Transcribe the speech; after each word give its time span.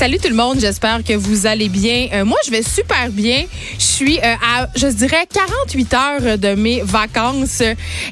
Salut 0.00 0.16
tout 0.16 0.30
le 0.30 0.34
monde, 0.34 0.58
j'espère 0.58 1.04
que 1.04 1.12
vous 1.12 1.46
allez 1.46 1.68
bien. 1.68 2.08
Euh, 2.14 2.24
moi, 2.24 2.38
je 2.46 2.50
vais 2.50 2.62
super 2.62 3.10
bien. 3.10 3.44
Je 3.78 3.84
suis 3.84 4.18
euh, 4.18 4.34
à, 4.42 4.66
je 4.74 4.86
dirais, 4.86 5.26
48 5.30 5.94
heures 5.94 6.38
de 6.38 6.54
mes 6.54 6.80
vacances. 6.80 7.60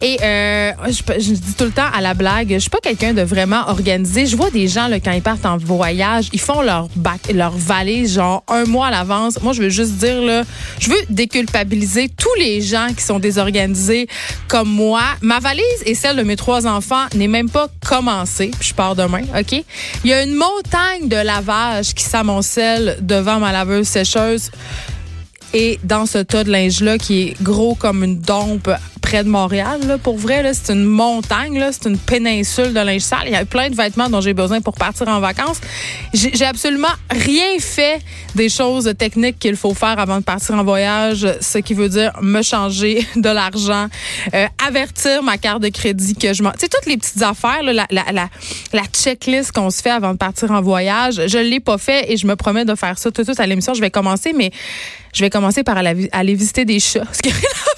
Et 0.03 0.19
euh, 0.23 0.73
je, 0.87 1.03
je, 1.19 1.33
dis 1.33 1.55
tout 1.57 1.65
le 1.65 1.71
temps 1.71 1.89
à 1.91 2.03
la 2.03 2.13
blague, 2.13 2.53
je 2.53 2.59
suis 2.59 2.69
pas 2.69 2.81
quelqu'un 2.83 3.15
de 3.15 3.23
vraiment 3.23 3.69
organisé. 3.69 4.27
Je 4.27 4.37
vois 4.37 4.51
des 4.51 4.69
gens, 4.69 4.87
là, 4.89 5.01
quand 5.01 5.13
ils 5.13 5.23
partent 5.23 5.47
en 5.47 5.57
voyage, 5.57 6.29
ils 6.35 6.41
font 6.41 6.61
leur, 6.61 6.89
bac, 6.95 7.21
leur 7.33 7.57
valise 7.57 8.17
genre 8.17 8.45
un 8.49 8.67
mois 8.67 8.89
à 8.89 8.91
l'avance. 8.91 9.41
Moi, 9.41 9.55
je 9.55 9.63
veux 9.63 9.71
juste 9.71 9.93
dire, 9.93 10.21
là, 10.21 10.43
je 10.79 10.91
veux 10.91 11.01
déculpabiliser 11.09 12.11
tous 12.11 12.35
les 12.39 12.61
gens 12.61 12.89
qui 12.95 13.03
sont 13.03 13.19
désorganisés 13.19 14.09
comme 14.47 14.69
moi. 14.69 15.01
Ma 15.23 15.39
valise 15.39 15.65
et 15.87 15.95
celle 15.95 16.17
de 16.17 16.23
mes 16.23 16.37
trois 16.37 16.67
enfants 16.67 17.07
n'est 17.15 17.29
même 17.29 17.49
pas 17.49 17.69
commencée. 17.89 18.51
Je 18.61 18.75
pars 18.75 18.95
demain, 18.95 19.23
OK? 19.35 19.65
Il 20.05 20.11
y 20.11 20.13
a 20.13 20.23
une 20.23 20.35
montagne 20.35 21.09
de 21.09 21.17
lavage 21.17 21.78
qui 21.83 22.05
s'amoncelle 22.05 22.97
devant 23.01 23.41
ma 23.41 23.53
laveuse 23.53 23.87
sécheuse. 23.87 24.51
Et 25.55 25.79
dans 25.83 26.05
ce 26.05 26.19
tas 26.19 26.45
de 26.45 26.51
linge-là, 26.51 26.99
qui 26.99 27.23
est 27.23 27.43
gros 27.43 27.75
comme 27.75 28.05
une 28.05 28.19
dompe 28.19 28.71
près 29.09 29.25
de 29.25 29.31
Montréal, 29.31 29.81
là, 29.87 29.97
pour 29.97 30.19
vrai, 30.19 30.43
là, 30.43 30.53
c'est 30.53 30.71
une 30.71 30.85
montagne, 30.85 31.59
là, 31.59 31.71
c'est 31.73 31.89
une 31.89 31.97
péninsule 31.97 32.75
de 32.75 32.81
linge 32.81 33.01
sale. 33.01 33.23
Il 33.25 33.33
y 33.33 33.37
a 33.37 33.47
plein 33.47 33.71
de 33.71 33.75
vêtements 33.75 34.11
dont 34.11 34.21
j'ai 34.21 34.35
besoin 34.35 34.61
pour 34.61 34.75
partir 34.75 35.09
en 35.09 35.19
vacances. 35.19 35.63
J'ai 36.13 36.45
absolument 36.45 36.93
rien 37.11 37.59
fait 37.59 38.03
des 38.35 38.51
choses 38.51 38.93
techniques 38.99 39.39
qu'il 39.39 39.57
faut 39.57 39.73
faire 39.73 39.99
avant 39.99 40.19
de 40.19 40.25
partir 40.25 40.57
en 40.57 40.63
voyage, 40.63 41.27
ce 41.41 41.57
qui 41.57 41.73
veut 41.73 41.89
dire 41.89 42.13
me 42.21 42.43
changer 42.43 43.07
de 43.17 43.31
l'argent, 43.31 43.87
euh, 44.35 44.47
avertir 44.67 45.23
ma 45.23 45.39
carte 45.39 45.63
de 45.63 45.71
crédit 45.71 46.15
que 46.15 46.35
je 46.35 46.43
m'en... 46.43 46.51
Tu 46.51 46.61
sais, 46.61 46.69
toutes 46.69 46.85
les 46.85 46.99
petites 46.99 47.23
affaires, 47.23 47.63
là, 47.63 47.73
la, 47.73 47.87
la, 47.91 48.05
la, 48.13 48.29
la 48.75 48.83
checklist 48.93 49.53
qu'on 49.53 49.71
se 49.71 49.81
fait 49.81 49.91
avant 49.91 50.13
de 50.13 50.19
partir 50.19 50.51
en 50.51 50.61
voyage, 50.61 51.23
je 51.29 51.39
l'ai 51.39 51.61
pas 51.61 51.79
fait 51.79 52.13
et 52.13 52.19
je 52.19 52.27
me 52.27 52.37
promets 52.37 52.67
de 52.67 52.75
faire 52.75 52.99
ça 52.99 53.11
tout 53.11 53.23
de 53.23 53.27
suite 53.27 53.41
à 53.41 53.47
l'émission. 53.47 53.73
Je 53.73 53.81
vais 53.81 53.91
commencer, 53.91 54.35
mais 54.37 54.51
je 55.15 55.25
vais 55.25 55.31
commencer 55.31 55.63
par 55.63 55.79
aller, 55.79 56.11
aller 56.13 56.35
visiter 56.35 56.67
des 56.67 56.79
chats. 56.79 57.05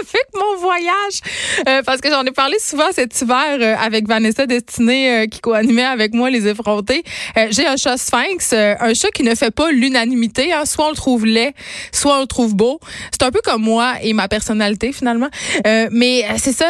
avec 0.00 0.26
mon 0.34 0.56
voyage. 0.60 1.20
Euh, 1.68 1.82
parce 1.84 2.00
que 2.00 2.08
j'en 2.10 2.24
ai 2.24 2.30
parlé 2.30 2.56
souvent 2.58 2.90
cet 2.92 3.20
hiver 3.20 3.58
euh, 3.60 3.74
avec 3.80 4.06
Vanessa 4.08 4.46
Destinée 4.46 5.10
euh, 5.10 5.26
qui 5.26 5.40
co-animait 5.40 5.84
avec 5.84 6.14
moi 6.14 6.30
les 6.30 6.46
effrontés. 6.48 7.02
Euh, 7.36 7.46
j'ai 7.50 7.66
un 7.66 7.76
chat 7.76 7.96
sphinx, 7.96 8.52
un 8.52 8.94
chat 8.94 9.10
qui 9.10 9.22
ne 9.22 9.34
fait 9.34 9.50
pas 9.50 9.70
l'unanimité. 9.70 10.52
Hein. 10.52 10.64
Soit 10.64 10.86
on 10.86 10.90
le 10.90 10.96
trouve 10.96 11.26
laid, 11.26 11.54
soit 11.92 12.18
on 12.18 12.20
le 12.20 12.26
trouve 12.26 12.54
beau. 12.54 12.80
C'est 13.10 13.22
un 13.22 13.30
peu 13.30 13.40
comme 13.42 13.62
moi 13.62 13.94
et 14.02 14.12
ma 14.12 14.28
personnalité 14.28 14.92
finalement. 14.92 15.28
mais 15.64 16.24
c'est 16.38 16.52
ça, 16.52 16.66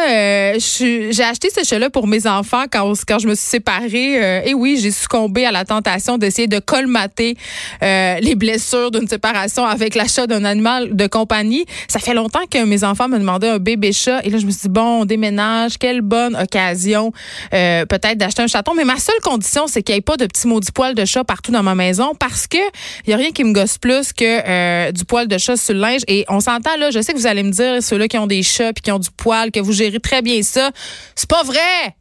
j'ai 0.57 1.23
acheté 1.23 1.49
ce 1.49 1.63
chat-là 1.63 1.89
pour 1.89 2.07
mes 2.07 2.27
enfants 2.27 2.65
quand, 2.71 2.93
quand 3.07 3.19
je 3.19 3.27
me 3.27 3.35
suis 3.35 3.47
séparée. 3.47 4.43
et 4.47 4.53
oui, 4.53 4.79
j'ai 4.81 4.91
succombé 4.91 5.45
à 5.45 5.51
la 5.51 5.65
tentation 5.65 6.17
d'essayer 6.17 6.47
de 6.47 6.59
colmater 6.59 7.35
les 7.81 8.35
blessures 8.35 8.91
d'une 8.91 9.07
séparation 9.07 9.65
avec 9.65 9.95
l'achat 9.95 10.27
d'un 10.27 10.45
animal 10.45 10.95
de 10.95 11.07
compagnie. 11.07 11.65
Ça 11.87 11.99
fait 11.99 12.13
longtemps 12.13 12.45
que 12.49 12.63
mes 12.63 12.83
enfants 12.83 13.02
me 13.07 13.19
demandaient 13.19 13.49
un 13.49 13.59
bébé 13.59 13.91
chat. 13.91 14.21
Et 14.23 14.29
là, 14.29 14.37
je 14.37 14.45
me 14.45 14.51
suis 14.51 14.61
dit, 14.61 14.69
bon, 14.69 15.01
on 15.01 15.05
déménage. 15.05 15.77
Quelle 15.77 16.01
bonne 16.01 16.35
occasion 16.35 17.11
euh, 17.53 17.85
peut-être 17.85 18.17
d'acheter 18.17 18.41
un 18.41 18.47
chaton. 18.47 18.73
Mais 18.75 18.85
ma 18.85 18.97
seule 18.97 19.19
condition, 19.23 19.67
c'est 19.67 19.83
qu'il 19.83 19.93
n'y 19.93 19.99
ait 19.99 20.01
pas 20.01 20.17
de 20.17 20.25
petits 20.25 20.47
maudits 20.47 20.71
poils 20.71 20.95
de 20.95 21.05
chat 21.05 21.23
partout 21.23 21.51
dans 21.51 21.63
ma 21.63 21.75
maison 21.75 22.13
parce 22.19 22.47
que 22.47 22.57
il 23.05 23.09
y 23.09 23.13
a 23.13 23.17
rien 23.17 23.31
qui 23.31 23.43
me 23.43 23.53
gosse 23.53 23.77
plus 23.77 24.13
que 24.13 24.23
euh, 24.23 24.91
du 24.91 25.05
poil 25.05 25.27
de 25.27 25.37
chat 25.37 25.57
sur 25.57 25.73
le 25.73 25.79
linge. 25.79 26.01
Et 26.07 26.25
on 26.29 26.39
s'entend 26.39 26.77
là, 26.77 26.91
je 26.91 27.01
sais 27.01 27.13
que 27.13 27.17
vous 27.17 27.27
allez 27.27 27.43
me 27.43 27.51
dire, 27.51 27.81
ceux-là 27.81 28.07
qui 28.07 28.17
ont 28.17 28.27
des 28.27 28.43
chats 28.43 28.73
puis 28.73 28.81
qui 28.81 28.91
ont 28.91 28.99
du 28.99 29.09
poil, 29.11 29.51
que 29.51 29.59
vous 29.59 29.73
gérez 29.73 29.99
très 29.99 30.21
bien 30.21 30.41
ça. 30.41 30.71
C'est 31.15 31.29
pas 31.29 31.43
vrai! 31.43 31.95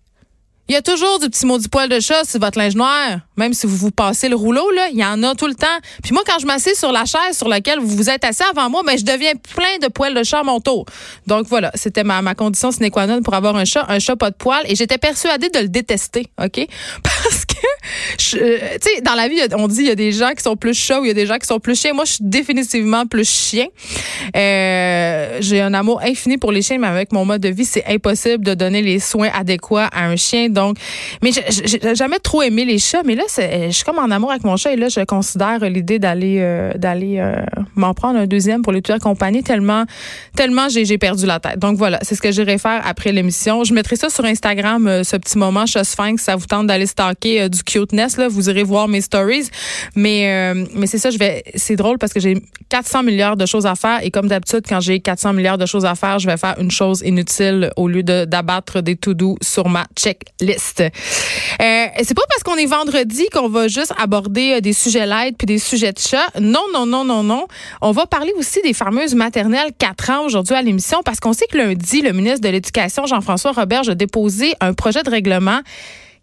Il 0.69 0.75
y 0.75 0.77
a 0.77 0.83
toujours 0.83 1.19
du 1.19 1.29
petit 1.29 1.45
maudit 1.45 1.69
poil 1.69 1.89
de 1.89 1.99
chat 1.99 2.25
sur 2.25 2.39
votre 2.39 2.57
linge 2.57 2.77
noir. 2.77 3.19
Même 3.37 3.53
si 3.53 3.67
vous 3.67 3.77
vous 3.77 3.91
passez 3.91 4.29
le 4.29 4.37
rouleau, 4.37 4.71
là, 4.71 4.89
il 4.93 4.99
y 4.99 5.05
en 5.05 5.21
a 5.25 5.35
tout 5.35 5.49
le 5.49 5.55
temps. 5.55 5.67
Puis 6.05 6.13
moi, 6.13 6.23
quand 6.25 6.39
je 6.41 6.47
m'assieds 6.47 6.77
sur 6.77 6.93
la 6.93 7.05
chaise 7.05 7.37
sur 7.37 7.49
laquelle 7.49 7.81
vous 7.81 7.97
vous 7.97 8.09
êtes 8.09 8.25
assis 8.25 8.45
avant 8.49 8.71
moi, 8.71 8.83
ben, 8.87 8.97
je 8.97 9.05
deviens 9.05 9.33
plein 9.55 9.79
de 9.83 9.89
poils 9.89 10.15
de 10.15 10.23
chat 10.23 10.39
à 10.39 10.43
mon 10.45 10.61
tour. 10.61 10.87
Donc 11.27 11.47
voilà, 11.49 11.73
c'était 11.75 12.05
ma, 12.05 12.23
ma 12.23 12.37
condition 12.37 12.71
sine 12.71 12.91
qua 12.91 13.09
non 13.09 13.23
pour 13.23 13.35
avoir 13.35 13.57
un 13.57 13.65
chat, 13.65 13.85
un 13.89 13.99
chat 13.99 14.15
pas 14.15 14.31
de 14.31 14.37
poils. 14.37 14.65
Et 14.67 14.77
j'étais 14.77 14.99
persuadée 14.99 15.49
de 15.49 15.59
le 15.59 15.69
détester, 15.69 16.29
OK? 16.41 16.65
Parce 17.03 17.45
que, 17.45 17.55
tu 18.17 18.39
sais, 18.81 19.01
dans 19.03 19.15
la 19.15 19.27
vie, 19.27 19.41
on 19.57 19.67
dit 19.67 19.81
il 19.81 19.89
y 19.89 19.91
a 19.91 19.97
des 19.97 20.13
gens 20.13 20.31
qui 20.31 20.45
sont 20.45 20.57
plus 20.57 20.75
chats 20.75 21.01
ou 21.01 21.05
il 21.05 21.09
y 21.09 21.11
a 21.11 21.15
des 21.15 21.27
gens 21.27 21.39
qui 21.39 21.47
sont 21.47 21.59
plus 21.59 21.79
chiens. 21.79 21.93
Moi, 21.93 22.05
je 22.05 22.13
suis 22.13 22.25
définitivement 22.25 23.07
plus 23.07 23.29
chien. 23.29 23.67
Euh, 24.37 25.39
j'ai 25.41 25.61
un 25.61 25.75
amour 25.75 26.01
infini 26.03 26.39
pour 26.39 26.53
les 26.53 26.63
chiens, 26.63 26.79
mais 26.79 26.87
avec 26.87 27.13
mon 27.13 27.25
mode 27.25 27.41
de 27.41 27.49
vie, 27.49 27.65
c'est 27.65 27.85
impossible 27.87 28.45
de 28.45 28.55
donner 28.55 28.81
les 28.81 29.01
soins 29.01 29.31
adéquats 29.35 29.89
à 29.93 30.05
un 30.05 30.17
chien. 30.17 30.49
Donc, 30.53 30.77
mais 31.23 31.31
j'ai 31.33 31.95
jamais 31.95 32.19
trop 32.19 32.43
aimé 32.43 32.65
les 32.65 32.79
chats. 32.79 33.03
Mais 33.05 33.15
là, 33.15 33.25
je 33.37 33.71
suis 33.71 33.85
comme 33.85 33.99
en 33.99 34.11
amour 34.11 34.31
avec 34.31 34.45
mon 34.45 34.57
chat 34.57 34.73
et 34.73 34.77
là, 34.77 34.89
je 34.89 35.01
considère 35.05 35.61
l'idée 35.69 35.99
d'aller 35.99 36.39
euh, 36.41 36.73
d'aller 36.75 37.19
euh, 37.19 37.35
m'en 37.75 37.95
prendre 37.95 38.19
un 38.19 38.27
deuxième 38.27 38.63
pour 38.63 38.73
lui 38.73 38.83
tenir 38.83 39.01
compagnie 39.01 39.43
tellement 39.43 39.85
tellement 40.37 40.69
j'ai 40.69 40.99
perdu 40.99 41.27
la 41.27 41.41
tête. 41.41 41.59
Donc 41.59 41.77
voilà, 41.77 41.99
c'est 42.03 42.15
ce 42.15 42.23
que 42.23 42.31
j'irai 42.33 42.59
faire 42.59 42.83
après 42.85 43.13
l'émission. 43.13 43.65
Je 43.65 43.75
mettrai 43.75 43.97
ça 43.97 44.09
sur 44.09 44.25
Instagram, 44.25 44.87
euh, 44.87 45.05
ce 45.05 45.17
petit 45.17 45.39
moment 45.39 45.67
chat 45.67 45.85
sphinx. 45.85 46.23
Ça 46.23 46.37
vous 46.37 46.47
tente 46.47 46.67
d'aller 46.67 46.87
stalker 46.87 47.49
du 47.49 47.63
cuteness 47.63 48.17
là, 48.17 48.29
vous 48.29 48.49
irez 48.49 48.63
voir 48.63 48.89
mes 48.89 49.01
stories. 49.01 49.49
Mais 49.97 50.55
mais 50.75 50.87
c'est 50.87 50.99
ça, 50.99 51.11
je 51.11 51.19
vais. 51.19 51.43
C'est 51.55 51.77
drôle 51.77 51.99
parce 51.99 52.13
que 52.13 52.21
j'ai 52.21 52.35
400 52.69 53.03
milliards 53.03 53.37
de 53.37 53.47
choses 53.47 53.67
à 53.67 53.75
faire 53.75 54.03
et 54.03 54.11
comme 54.11 54.29
d'habitude, 54.29 54.63
quand 54.69 54.81
j'ai 54.81 55.01
400 55.01 55.33
milliards 55.33 55.59
de 55.59 55.67
choses 55.67 55.85
à 55.85 55.95
faire, 55.95 56.19
je 56.19 56.27
vais 56.27 56.37
faire 56.37 56.55
une 56.59 56.71
chose 56.71 57.03
inutile 57.05 57.71
au 57.77 57.89
lieu 57.89 58.03
d'abattre 58.03 58.81
des 58.81 58.97
to 58.97 59.15
do 59.15 59.37
sur 59.43 59.69
ma 59.69 59.85
checklist. 59.97 60.42
Euh, 60.43 61.87
c'est 62.03 62.15
pas 62.15 62.23
parce 62.29 62.43
qu'on 62.45 62.57
est 62.57 62.67
vendredi 62.67 63.27
qu'on 63.33 63.49
va 63.49 63.69
juste 63.69 63.93
aborder 63.99 64.55
euh, 64.55 64.61
des 64.61 64.73
sujets 64.73 65.07
light 65.07 65.37
puis 65.37 65.47
des 65.47 65.59
sujets 65.59 65.93
de 65.93 65.99
chat. 65.99 66.27
Non, 66.41 66.65
non, 66.73 66.87
non, 66.87 67.05
non, 67.05 67.23
non. 67.23 67.47
On 67.81 67.93
va 67.93 68.07
parler 68.07 68.33
aussi 68.37 68.61
des 68.63 68.75
fameuses 68.75 69.15
maternelles 69.15 69.71
4 69.79 70.11
ans 70.11 70.25
aujourd'hui 70.25 70.55
à 70.55 70.63
l'émission 70.63 71.03
parce 71.05 71.21
qu'on 71.21 71.33
sait 71.33 71.47
que 71.47 71.57
lundi, 71.57 72.03
le 72.03 72.13
ministre 72.13 72.41
de 72.41 72.49
l'Éducation, 72.49 73.07
Jean-François 73.07 73.53
Robert, 73.53 73.89
a 73.89 73.95
déposé 73.95 74.55
un 74.61 74.75
projet 74.75 75.03
de 75.03 75.11
règlement 75.11 75.61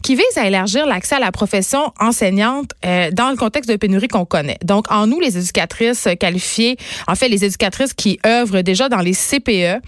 qui 0.03 0.15
vise 0.15 0.37
à 0.37 0.47
élargir 0.47 0.85
l'accès 0.85 1.15
à 1.15 1.19
la 1.19 1.31
profession 1.31 1.91
enseignante 1.99 2.71
euh, 2.85 3.11
dans 3.11 3.29
le 3.29 3.35
contexte 3.35 3.69
de 3.69 3.75
pénurie 3.75 4.07
qu'on 4.07 4.25
connaît. 4.25 4.57
Donc, 4.63 4.91
en 4.91 5.07
nous, 5.07 5.19
les 5.19 5.37
éducatrices 5.37 6.07
qualifiées, 6.19 6.77
en 7.07 7.15
fait, 7.15 7.27
les 7.27 7.43
éducatrices 7.43 7.93
qui 7.93 8.19
œuvrent 8.25 8.61
déjà 8.61 8.87
dans 8.87 8.99
les 8.99 9.13
CPE, 9.13 9.81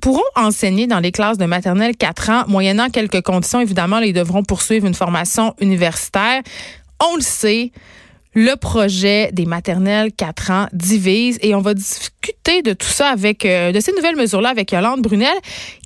pourront 0.00 0.22
enseigner 0.36 0.86
dans 0.86 1.00
les 1.00 1.10
classes 1.10 1.38
de 1.38 1.46
maternelle 1.46 1.96
4 1.96 2.30
ans, 2.30 2.44
moyennant 2.46 2.90
quelques 2.90 3.22
conditions. 3.22 3.60
Évidemment, 3.60 3.98
ils 3.98 4.12
devront 4.12 4.44
poursuivre 4.44 4.86
une 4.86 4.94
formation 4.94 5.54
universitaire. 5.60 6.42
On 7.00 7.16
le 7.16 7.22
sait, 7.22 7.72
le 8.36 8.54
projet 8.54 9.30
des 9.32 9.46
maternelles 9.46 10.12
4 10.12 10.50
ans 10.50 10.66
divise 10.74 11.38
et 11.40 11.54
on 11.54 11.62
va 11.62 11.72
discuter 11.72 12.60
de 12.62 12.74
tout 12.74 12.86
ça 12.86 13.08
avec 13.08 13.46
euh, 13.46 13.72
de 13.72 13.80
ces 13.80 13.92
nouvelles 13.92 14.16
mesures-là 14.16 14.50
avec 14.50 14.72
Yolande 14.72 15.00
Brunel 15.00 15.34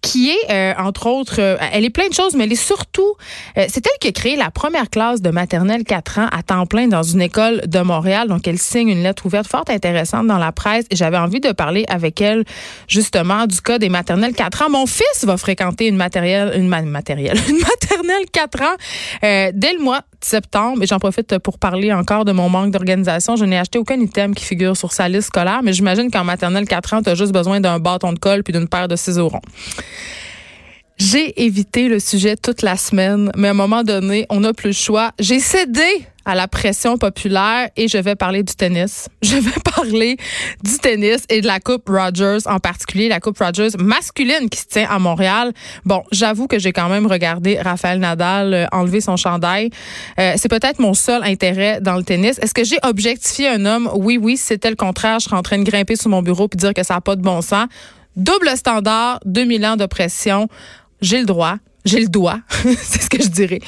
qui 0.02 0.30
est 0.30 0.50
euh, 0.50 0.74
entre 0.78 1.06
autres 1.06 1.40
euh, 1.40 1.56
elle 1.72 1.84
est 1.84 1.90
plein 1.90 2.08
de 2.08 2.14
choses 2.14 2.34
mais 2.34 2.44
elle 2.44 2.52
est 2.52 2.54
surtout 2.54 3.14
c'est 3.56 3.86
elle 3.86 3.98
qui 4.00 4.08
a 4.08 4.12
créé 4.12 4.36
la 4.36 4.50
première 4.50 4.88
classe 4.88 5.20
de 5.20 5.30
maternelle 5.30 5.84
4 5.84 6.18
ans 6.18 6.28
à 6.32 6.42
temps 6.42 6.66
plein 6.66 6.88
dans 6.88 7.02
une 7.02 7.20
école 7.20 7.62
de 7.66 7.80
Montréal 7.80 8.28
donc 8.28 8.46
elle 8.48 8.58
signe 8.58 8.88
une 8.88 9.02
lettre 9.02 9.26
ouverte 9.26 9.46
fort 9.46 9.64
intéressante 9.68 10.26
dans 10.26 10.38
la 10.38 10.52
presse 10.52 10.86
et 10.90 10.96
j'avais 10.96 11.18
envie 11.18 11.40
de 11.40 11.52
parler 11.52 11.84
avec 11.88 12.20
elle 12.20 12.44
justement 12.88 13.46
du 13.46 13.60
cas 13.60 13.78
des 13.78 13.88
maternelles 13.88 14.34
4 14.34 14.62
ans 14.62 14.70
mon 14.70 14.86
fils 14.86 15.24
va 15.24 15.36
fréquenter 15.36 15.86
une 15.86 15.96
matérielle 15.96 16.52
une 16.56 16.68
matérielle 16.68 17.38
une 17.48 17.58
maternelle 17.58 18.26
4 18.32 18.62
ans 18.62 18.76
dès 19.22 19.72
le 19.72 19.82
mois 19.82 20.00
de 20.20 20.24
septembre 20.24 20.82
et 20.82 20.86
j'en 20.86 20.98
profite 20.98 21.38
pour 21.38 21.58
parler 21.58 21.92
encore 21.92 22.24
de 22.24 22.32
mon 22.32 22.48
manque 22.48 22.70
d'organisation. 22.70 23.36
Je 23.36 23.44
n'ai 23.44 23.58
acheté 23.58 23.78
aucun 23.78 23.98
item 24.00 24.34
qui 24.34 24.44
figure 24.44 24.76
sur 24.76 24.92
sa 24.92 25.08
liste 25.08 25.28
scolaire, 25.28 25.60
mais 25.62 25.72
j'imagine 25.72 26.10
qu'en 26.10 26.24
maternelle 26.24 26.66
4 26.66 26.94
ans, 26.94 27.02
tu 27.02 27.10
as 27.10 27.14
juste 27.14 27.32
besoin 27.32 27.60
d'un 27.60 27.78
bâton 27.78 28.12
de 28.12 28.18
colle 28.18 28.42
puis 28.42 28.52
d'une 28.52 28.68
paire 28.68 28.88
de 28.88 28.96
ciseaux 28.96 29.28
ronds. 29.28 29.40
J'ai 31.00 31.42
évité 31.42 31.88
le 31.88 31.98
sujet 31.98 32.36
toute 32.36 32.60
la 32.60 32.76
semaine, 32.76 33.32
mais 33.34 33.48
à 33.48 33.52
un 33.52 33.54
moment 33.54 33.84
donné, 33.84 34.26
on 34.28 34.40
n'a 34.40 34.52
plus 34.52 34.68
le 34.68 34.74
choix. 34.74 35.12
J'ai 35.18 35.40
cédé 35.40 35.88
à 36.26 36.34
la 36.34 36.46
pression 36.46 36.98
populaire 36.98 37.70
et 37.74 37.88
je 37.88 37.96
vais 37.96 38.16
parler 38.16 38.42
du 38.42 38.54
tennis. 38.54 39.08
Je 39.22 39.36
vais 39.36 39.60
parler 39.74 40.18
du 40.62 40.78
tennis 40.78 41.24
et 41.30 41.40
de 41.40 41.46
la 41.46 41.58
Coupe 41.58 41.88
Rogers 41.88 42.46
en 42.46 42.58
particulier, 42.58 43.08
la 43.08 43.18
Coupe 43.18 43.38
Rogers 43.38 43.70
masculine 43.78 44.50
qui 44.50 44.60
se 44.60 44.66
tient 44.66 44.86
à 44.90 44.98
Montréal. 44.98 45.52
Bon, 45.86 46.02
j'avoue 46.12 46.46
que 46.46 46.58
j'ai 46.58 46.72
quand 46.72 46.90
même 46.90 47.06
regardé 47.06 47.58
Raphaël 47.58 47.98
Nadal 47.98 48.52
euh, 48.52 48.66
enlever 48.70 49.00
son 49.00 49.16
chandail. 49.16 49.70
Euh, 50.18 50.34
c'est 50.36 50.48
peut-être 50.50 50.80
mon 50.80 50.92
seul 50.92 51.24
intérêt 51.24 51.80
dans 51.80 51.96
le 51.96 52.02
tennis. 52.02 52.38
Est-ce 52.40 52.52
que 52.52 52.64
j'ai 52.64 52.78
objectifié 52.82 53.48
un 53.48 53.64
homme? 53.64 53.90
Oui, 53.94 54.18
oui, 54.20 54.36
si 54.36 54.44
c'était 54.44 54.70
le 54.70 54.76
contraire, 54.76 55.18
je 55.20 55.24
serais 55.24 55.36
en 55.36 55.42
train 55.42 55.58
de 55.58 55.64
grimper 55.64 55.96
sur 55.96 56.10
mon 56.10 56.22
bureau 56.22 56.46
puis 56.46 56.58
dire 56.58 56.74
que 56.74 56.82
ça 56.82 56.94
n'a 56.94 57.00
pas 57.00 57.16
de 57.16 57.22
bon 57.22 57.40
sens. 57.40 57.66
Double 58.16 58.56
standard, 58.56 59.20
2000 59.24 59.66
ans 59.66 59.76
de 59.76 59.86
pression 59.86 60.48
j'ai 61.00 61.20
le 61.20 61.26
droit, 61.26 61.56
j'ai 61.84 62.00
le 62.00 62.08
doigt, 62.08 62.40
c'est 62.50 63.02
ce 63.02 63.10
que 63.10 63.22
je 63.22 63.28
dirais. 63.28 63.60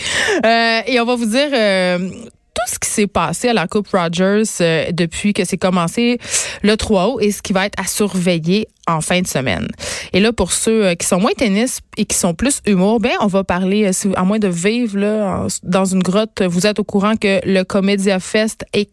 Euh, 0.45 0.81
et 0.87 1.01
on 1.01 1.05
va 1.05 1.15
vous 1.15 1.27
dire 1.27 1.49
euh, 1.53 1.99
tout 1.99 2.73
ce 2.73 2.79
qui 2.79 2.89
s'est 2.89 3.07
passé 3.07 3.49
à 3.49 3.53
la 3.55 3.67
Coupe 3.67 3.89
Rogers 3.89 4.43
euh, 4.61 4.93
depuis 4.93 5.33
que 5.33 5.45
c'est 5.45 5.57
commencé 5.57 6.19
le 6.63 6.77
3 6.77 7.09
août 7.09 7.19
et 7.23 7.33
ce 7.33 7.43
qui 7.43 7.53
va 7.53 7.67
être 7.67 7.81
à 7.81 7.87
surveiller 7.87 8.69
en 8.87 9.01
fin 9.01 9.21
de 9.23 9.27
semaine. 9.27 9.69
Et 10.13 10.21
là, 10.21 10.33
pour 10.33 10.53
ceux 10.53 10.87
euh, 10.87 10.95
qui 10.95 11.07
sont 11.07 11.21
moins 11.21 11.33
tennis 11.33 11.81
et 11.97 12.05
qui 12.05 12.17
sont 12.17 12.35
plus 12.35 12.61
humour, 12.67 13.01
ben 13.01 13.13
on 13.21 13.27
va 13.27 13.45
parler, 13.45 13.91
à 14.17 14.25
moins 14.25 14.39
de 14.39 14.49
vivre 14.49 14.99
là, 14.99 15.47
dans 15.63 15.85
une 15.85 16.03
grotte, 16.03 16.43
vous 16.43 16.67
êtes 16.67 16.79
au 16.79 16.85
courant 16.85 17.17
que 17.17 17.41
le 17.47 17.63
Comédia 17.63 18.21
Fest 18.21 18.65
est 18.75 18.91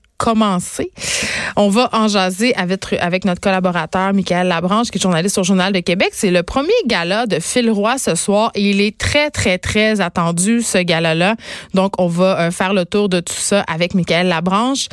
On 1.55 1.69
va 1.69 1.89
en 1.93 2.07
jaser 2.07 2.53
avec, 2.55 3.25
notre 3.25 3.41
collaborateur 3.41 4.13
Michael 4.13 4.47
Labranche, 4.47 4.91
qui 4.91 4.97
est 4.97 5.01
journaliste 5.01 5.37
au 5.37 5.43
Journal 5.43 5.73
de 5.73 5.79
Québec. 5.79 6.09
C'est 6.11 6.29
le 6.29 6.43
premier 6.43 6.69
gala 6.85 7.25
de 7.25 7.39
Phil 7.39 7.71
Roy 7.71 7.97
ce 7.97 8.15
soir 8.15 8.51
et 8.53 8.69
il 8.69 8.81
est 8.81 8.97
très, 8.97 9.31
très, 9.31 9.57
très 9.57 10.01
attendu, 10.01 10.61
ce 10.61 10.77
gala-là. 10.77 11.35
Donc, 11.73 11.99
on 11.99 12.07
va 12.07 12.39
euh, 12.39 12.51
faire 12.51 12.73
le 12.73 12.85
tour 12.85 13.09
de 13.09 13.19
tout 13.19 13.33
ça 13.33 13.61
avec 13.61 13.95
Michael 13.95 14.27
Labranche. 14.27 14.89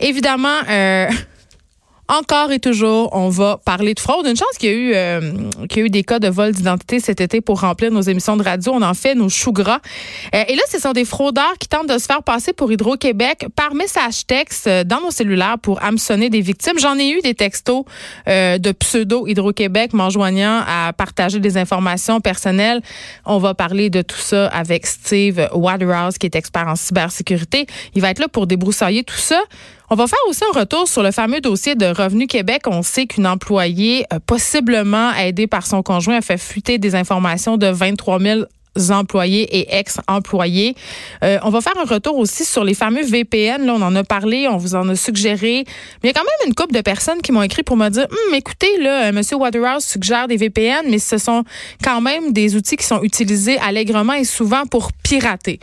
Évidemment, 0.00 0.60
euh, 0.68 1.08
encore 2.08 2.52
et 2.52 2.58
toujours, 2.58 3.10
on 3.12 3.28
va 3.28 3.58
parler 3.64 3.92
de 3.92 4.00
fraude. 4.00 4.26
Une 4.26 4.36
chance 4.36 4.56
qu'il 4.58 4.70
y 4.70 4.72
a 4.72 4.76
eu, 4.76 4.92
euh, 4.94 5.50
qu'il 5.68 5.80
y 5.80 5.82
a 5.82 5.86
eu 5.86 5.90
des 5.90 6.04
cas 6.04 6.18
de 6.18 6.28
vol 6.28 6.52
d'identité 6.52 7.00
cet 7.00 7.20
été 7.20 7.40
pour 7.40 7.60
remplir 7.60 7.90
nos 7.92 8.00
émissions 8.00 8.36
de 8.36 8.42
radio. 8.42 8.72
On 8.74 8.82
en 8.82 8.94
fait 8.94 9.14
nos 9.14 9.28
choux 9.28 9.52
gras. 9.52 9.80
Euh, 10.34 10.42
et 10.48 10.56
là, 10.56 10.62
ce 10.70 10.78
sont 10.78 10.92
des 10.92 11.04
fraudeurs 11.04 11.54
qui 11.60 11.68
tentent 11.68 11.88
de 11.88 11.98
se 11.98 12.06
faire 12.06 12.22
passer 12.22 12.52
pour 12.52 12.72
Hydro-Québec 12.72 13.46
par 13.54 13.74
message 13.74 14.26
texte 14.26 14.66
euh, 14.66 14.84
dans 14.84 15.00
nos 15.02 15.10
cellulaires 15.10 15.58
pour 15.60 15.82
hameçonner 15.82 16.30
des 16.30 16.40
victimes. 16.40 16.78
J'en 16.78 16.98
ai 16.98 17.10
eu 17.10 17.20
des 17.20 17.34
textos 17.34 17.84
de 18.26 18.72
pseudo 18.72 19.26
Hydro-Québec 19.26 19.92
m'enjoignant 19.92 20.62
à 20.66 20.92
partager 20.92 21.40
des 21.40 21.56
informations 21.56 22.20
personnelles. 22.20 22.80
On 23.24 23.38
va 23.38 23.54
parler 23.54 23.90
de 23.90 24.02
tout 24.02 24.18
ça 24.18 24.46
avec 24.48 24.86
Steve 24.86 25.48
Waterhouse, 25.52 26.18
qui 26.18 26.26
est 26.26 26.36
expert 26.36 26.66
en 26.66 26.76
cybersécurité. 26.76 27.66
Il 27.94 28.02
va 28.02 28.10
être 28.10 28.18
là 28.18 28.28
pour 28.28 28.46
débroussailler 28.46 29.04
tout 29.04 29.16
ça. 29.16 29.40
On 29.90 29.94
va 29.94 30.06
faire 30.06 30.18
aussi 30.28 30.42
un 30.44 30.58
retour 30.58 30.86
sur 30.86 31.02
le 31.02 31.10
fameux 31.12 31.40
dossier 31.40 31.74
de 31.74 31.86
Revenu 31.86 32.26
Québec. 32.26 32.64
On 32.66 32.82
sait 32.82 33.06
qu'une 33.06 33.26
employée, 33.26 34.04
euh, 34.12 34.18
possiblement 34.24 35.14
aidée 35.14 35.46
par 35.46 35.66
son 35.66 35.82
conjoint, 35.82 36.16
a 36.16 36.20
fait 36.20 36.36
fuiter 36.36 36.76
des 36.76 36.94
informations 36.94 37.56
de 37.56 37.68
23 37.68 38.20
000 38.20 38.40
employés 38.90 39.42
et 39.56 39.78
ex-employés. 39.78 40.74
Euh, 41.24 41.38
on 41.42 41.50
va 41.50 41.60
faire 41.60 41.76
un 41.78 41.84
retour 41.84 42.18
aussi 42.18 42.44
sur 42.44 42.64
les 42.64 42.74
fameux 42.74 43.04
VPN. 43.04 43.66
Là, 43.66 43.74
on 43.74 43.82
en 43.82 43.94
a 43.94 44.04
parlé, 44.04 44.48
on 44.48 44.56
vous 44.56 44.74
en 44.74 44.88
a 44.88 44.96
suggéré. 44.96 45.64
Mais 46.02 46.04
il 46.04 46.06
y 46.08 46.10
a 46.10 46.12
quand 46.14 46.24
même 46.24 46.48
une 46.48 46.54
couple 46.54 46.74
de 46.74 46.80
personnes 46.80 47.20
qui 47.22 47.32
m'ont 47.32 47.42
écrit 47.42 47.62
pour 47.62 47.76
me 47.76 47.88
dire, 47.88 48.06
hum, 48.10 48.34
écoutez, 48.34 48.78
là, 48.78 49.06
euh, 49.06 49.08
M. 49.08 49.22
Waterhouse 49.32 49.84
suggère 49.84 50.28
des 50.28 50.36
VPN, 50.36 50.86
mais 50.90 50.98
ce 50.98 51.18
sont 51.18 51.44
quand 51.82 52.00
même 52.00 52.32
des 52.32 52.56
outils 52.56 52.76
qui 52.76 52.86
sont 52.86 53.02
utilisés 53.02 53.58
allègrement 53.58 54.14
et 54.14 54.24
souvent 54.24 54.66
pour 54.66 54.92
pirater. 54.92 55.60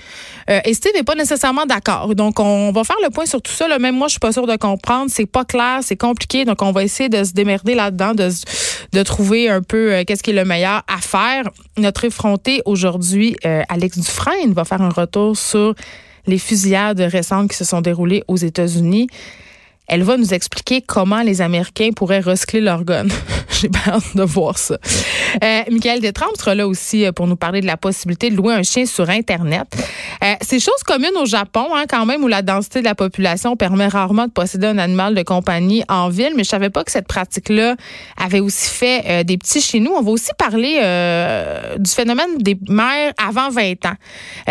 Euh, 0.50 0.60
et 0.66 0.74
Steve 0.74 0.94
n'est 0.96 1.04
pas 1.04 1.16
nécessairement 1.16 1.66
d'accord. 1.66 2.14
Donc, 2.16 2.40
on 2.40 2.72
va 2.72 2.84
faire 2.84 2.98
le 3.04 3.10
point 3.10 3.26
sur 3.26 3.42
tout 3.42 3.52
ça. 3.52 3.68
Là. 3.68 3.80
Même 3.80 3.96
moi, 3.96 4.08
je 4.08 4.12
suis 4.14 4.20
pas 4.20 4.32
sûre 4.32 4.48
de 4.48 4.56
comprendre. 4.56 5.10
C'est 5.10 5.26
pas 5.26 5.46
clair, 5.46 5.80
c'est 5.82 5.96
compliqué. 5.96 6.46
Donc, 6.46 6.62
on 6.62 6.72
va 6.72 6.84
essayer 6.84 7.10
de 7.10 7.24
se 7.24 7.34
démerder 7.34 7.76
là-dedans, 7.76 8.14
de, 8.14 8.30
de 8.96 9.04
trouver 9.04 9.50
un 9.50 9.62
peu 9.62 10.04
qu'est-ce 10.08 10.24
qui 10.24 10.32
est 10.32 10.34
le 10.34 10.46
meilleur 10.46 10.84
à 10.88 11.02
faire. 11.02 11.44
Notre 11.78 12.06
effronté 12.06 12.62
aujourd'hui, 12.66 12.86
aujourd'hui, 12.86 13.36
euh, 13.46 13.64
Alex 13.70 13.98
Dufresne 13.98 14.54
va 14.54 14.64
faire 14.64 14.82
un 14.82 14.90
retour 14.90 15.36
sur 15.38 15.76
les 16.28 16.38
fusillades 16.38 17.00
récentes 17.00 17.50
qui 17.50 17.58
se 17.58 17.66
sont 17.66 17.82
déroulées 17.82 18.24
aux 18.28 18.38
États-Unis. 18.38 19.08
Elle 19.88 20.04
va 20.04 20.18
nous 20.18 20.34
expliquer 20.34 20.82
comment 20.82 21.22
les 21.22 21.42
Américains 21.42 21.92
pourraient 21.96 22.20
recycler 22.20 22.62
leurs 22.62 22.84
guns. 22.86 23.08
J'ai 23.62 23.70
peur 23.70 24.00
de 24.16 24.24
voir 24.24 24.58
ça. 24.58 24.78
Euh, 25.44 25.62
Michael 25.72 26.02
Détrempe 26.02 26.36
sera 26.38 26.56
là 26.56 26.68
aussi 26.68 27.06
euh, 27.06 27.12
pour 27.12 27.28
nous 27.28 27.36
parler 27.36 27.62
de 27.62 27.66
la 27.66 27.78
possibilité 27.78 28.30
de 28.30 28.36
louer 28.36 28.54
un 28.54 28.64
chien 28.64 28.86
sur 28.86 29.10
Internet. 29.10 29.68
Euh, 30.24 30.34
c'est 30.42 30.60
chose 30.60 30.82
commune 30.86 31.16
au 31.16 31.26
Japon, 31.26 31.68
hein, 31.74 31.86
quand 31.88 32.06
même, 32.06 32.24
où 32.24 32.28
la 32.28 32.42
densité 32.42 32.80
de 32.80 32.86
la 32.86 32.96
population 32.96 33.56
permet 33.56 33.88
rarement 33.88 34.26
de 34.26 34.32
posséder 34.32 34.68
un 34.68 34.78
animal 34.78 35.16
de 35.16 35.22
compagnie 35.22 35.84
en 35.88 36.10
ville, 36.10 36.34
mais 36.36 36.44
je 36.44 36.50
savais 36.50 36.70
pas 36.70 36.84
que 36.84 36.92
cette 36.92 37.08
pratique-là 37.08 37.76
avait 38.18 38.40
aussi 38.40 38.70
fait 38.70 39.04
euh, 39.08 39.24
des 39.24 39.38
petits 39.38 39.62
chez 39.62 39.80
nous. 39.80 39.92
On 39.92 40.02
va 40.02 40.12
aussi 40.12 40.32
parler 40.38 40.76
du 41.78 41.92
phénomène 41.92 42.38
des 42.40 42.58
mères 42.68 43.14
avant 43.18 43.50
20 43.50 43.86
ans, 43.86 43.96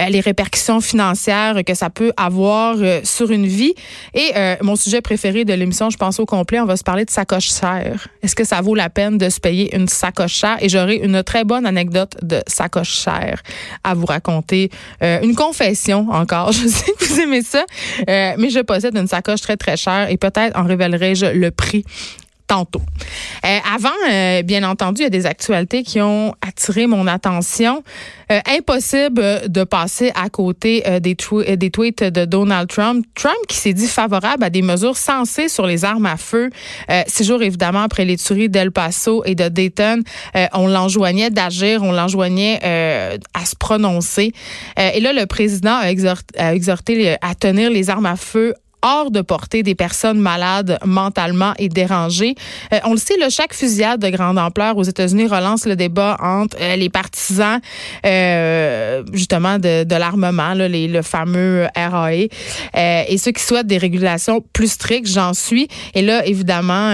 les 0.09 0.21
répercussions 0.21 0.81
financières 0.81 1.57
que 1.67 1.75
ça 1.75 1.91
peut 1.91 2.13
avoir 2.17 2.77
sur 3.03 3.31
une 3.31 3.47
vie. 3.47 3.75
Et 4.15 4.33
mon 4.63 4.77
sujet 4.77 5.01
préféré, 5.01 5.24
de 5.33 5.55
l'émission, 5.55 5.89
je 5.89 5.97
pense 5.97 6.21
au 6.21 6.27
complet, 6.27 6.61
on 6.61 6.67
va 6.67 6.77
se 6.77 6.85
parler 6.85 7.07
de 7.07 7.11
sacoche 7.11 7.51
chère. 7.51 8.09
Est-ce 8.23 8.35
que 8.35 8.45
ça 8.45 8.61
vaut 8.61 8.75
la 8.75 8.91
peine 8.91 9.17
de 9.17 9.31
se 9.31 9.41
payer 9.41 9.75
une 9.75 9.89
sacoche 9.89 10.35
chère? 10.35 10.59
Et 10.61 10.69
j'aurai 10.69 10.97
une 10.97 11.23
très 11.23 11.45
bonne 11.45 11.65
anecdote 11.65 12.17
de 12.23 12.43
sacoche 12.47 12.91
chère 12.91 13.43
à 13.83 13.95
vous 13.95 14.05
raconter. 14.05 14.71
Euh, 15.03 15.21
une 15.23 15.35
confession 15.35 16.09
encore. 16.11 16.53
Je 16.65 16.69
sais 16.69 16.93
que 16.93 17.05
vous 17.07 17.21
aimez 17.21 17.43
ça, 17.43 17.65
euh, 18.09 18.35
mais 18.39 18.51
je 18.51 18.61
possède 18.61 18.97
une 18.97 19.07
sacoche 19.07 19.41
très, 19.41 19.57
très 19.57 19.77
chère 19.77 20.11
et 20.11 20.17
peut-être 20.17 20.59
en 20.59 20.65
révélerai-je 20.65 21.27
le 21.27 21.51
prix 21.51 21.85
tantôt. 22.47 22.83
Euh, 23.45 23.59
avant, 23.75 23.89
euh, 24.11 24.43
bien 24.43 24.69
entendu, 24.69 25.03
il 25.03 25.05
y 25.05 25.07
a 25.07 25.11
des 25.11 25.27
actualités 25.27 25.83
qui 25.83 26.01
ont 26.01 26.35
attiré 26.47 26.87
mon 26.87 27.07
attention. 27.07 27.83
Euh, 28.33 28.41
impossible 28.47 29.23
de 29.49 29.65
passer 29.65 30.11
à 30.15 30.31
côté 30.31 30.83
des, 31.01 31.15
des 31.57 31.71
tweets 31.71 32.03
de 32.03 32.25
Donald 32.25 32.69
Trump. 32.69 33.05
Trump 33.15 33.37
qui 33.49 33.57
s'est 33.57 33.75
dit 33.75 33.87
favorable 33.87 34.45
à 34.45 34.51
des 34.51 34.63
mesures 34.63 34.97
sensées 34.97 35.49
sur 35.49 35.67
les 35.67 35.85
armes 35.85 36.07
à 36.07 36.17
feu. 36.17 36.49
six 37.07 37.25
jours 37.25 37.43
évidemment 37.43 37.83
après 37.83 38.07
les 38.07 38.17
tueries 38.17 38.49
d'El 38.49 38.71
Paso 38.73 39.23
et 39.27 39.35
de 39.35 39.49
Dayton, 39.49 40.03
on 40.55 40.67
l'enjoignait 40.69 41.29
d'agir, 41.29 41.83
on 41.83 41.93
l'enjoignait 41.93 42.61
à 42.63 43.45
se 43.45 43.57
prononcer. 43.57 44.33
et 44.79 45.01
là, 45.01 45.13
le 45.13 45.27
président 45.27 45.77
a 45.77 45.91
exhorté, 45.91 46.39
a 46.39 46.55
exhorté 46.55 47.17
à 47.21 47.35
tenir 47.35 47.71
les 47.71 47.91
armes 47.91 48.07
à 48.07 48.17
feu 48.17 48.55
hors 48.85 49.11
de 49.11 49.23
portée 49.23 49.63
des 49.63 49.75
personnes 49.75 50.21
malades 50.21 50.79
mentalement 50.85 51.55
et 51.59 51.69
dérangées. 51.69 52.35
Euh, 52.73 52.79
on 52.85 52.93
le 52.93 52.99
sait, 52.99 53.17
là, 53.17 53.31
chaque 53.31 53.55
fusillade 53.55 54.01
de 54.01 54.11
grande 54.11 54.39
ampleur 54.39 54.77
aux 54.77 54.83
États-Unis 54.83 55.27
relance 55.27 55.65
le 55.65 55.75
débat 55.75 56.17
entre 56.21 56.57
euh, 56.61 56.77
les 56.77 56.91
partisans 56.91 57.61
euh, 58.05 59.03
justement 59.13 59.59
de, 59.59 59.85
de 59.85 59.97
l'armement, 59.97 60.53
les, 60.53 60.87
le 60.87 61.03
fameux 61.03 61.67
RAE, 61.75 62.29
et 62.75 63.19
ceux 63.19 63.33
qui 63.33 63.43
souhaitent 63.43 63.67
des 63.67 63.79
régulations 63.79 64.45
plus 64.53 64.73
strictes, 64.73 65.09
j'en 65.09 65.33
suis. 65.33 65.69
Et 65.95 66.03
là, 66.03 66.27
évidemment, 66.27 66.91